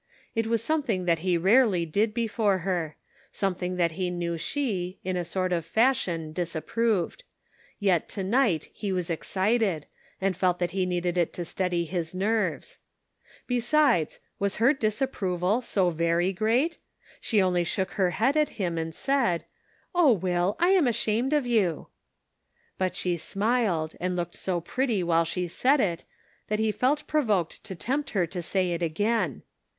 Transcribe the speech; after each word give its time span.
It 0.33 0.47
was 0.47 0.63
something 0.63 1.05
that 1.05 1.19
he 1.19 1.37
rarely 1.37 1.85
did 1.85 2.11
before 2.11 2.57
her; 2.65 2.95
something 3.31 3.75
that 3.75 3.91
he 3.91 4.09
knew 4.09 4.35
she, 4.35 4.97
in 5.03 5.15
a 5.15 5.23
sort 5.23 5.53
of 5.53 5.63
fash 5.63 6.07
ion, 6.07 6.33
disapproved; 6.33 7.23
yet 7.77 8.09
to 8.09 8.23
night 8.23 8.71
he 8.73 8.91
was 8.91 9.11
excited, 9.11 9.85
and 10.19 10.35
felt 10.35 10.57
that 10.57 10.71
he 10.71 10.87
needed 10.87 11.19
it 11.19 11.33
to 11.33 11.45
steady 11.45 11.85
his 11.85 12.15
nerves! 12.15 12.79
Besides, 13.45 14.19
was 14.39 14.55
her 14.55 14.73
disapproval 14.73 15.61
so 15.61 15.91
very 15.91 16.33
great? 16.33 16.79
She 17.19 17.39
only 17.39 17.63
shook 17.63 17.91
her 17.91 18.09
head 18.09 18.35
at 18.35 18.49
him 18.57 18.79
and 18.79 18.95
said: 18.95 19.45
"Oh, 19.93 20.13
Will, 20.13 20.55
I 20.59 20.69
am 20.69 20.87
ashamed 20.87 21.31
of 21.31 21.45
you." 21.45 21.89
But 22.79 22.95
she 22.95 23.17
smiled, 23.17 23.93
and 23.99 24.15
looked 24.15 24.35
so 24.35 24.61
pretty 24.61 25.03
while 25.03 25.25
she 25.25 25.47
said 25.47 25.79
it, 25.79 26.05
that 26.47 26.57
he 26.57 26.71
felt 26.71 27.05
provoked 27.05 27.63
to 27.65 27.75
tempt 27.75 28.09
her 28.17 28.25
to 28.25 28.41
say 28.41 28.71
it 28.71 28.81
again. 28.81 29.43